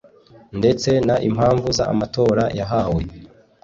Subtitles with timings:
[0.59, 3.01] ndetse n impamvu z amanota yahawe